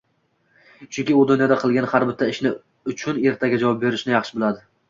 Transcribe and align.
Chunki, 0.95 1.15
u 1.19 1.25
dunyoda 1.33 1.59
qilgan 1.65 1.87
har 1.93 2.07
bitta 2.13 2.31
ishi 2.33 2.55
uchun 2.95 3.23
ertaga 3.35 3.63
javob 3.67 3.81
berishini 3.87 4.19
yaxshi 4.19 4.39
biladi. 4.41 4.69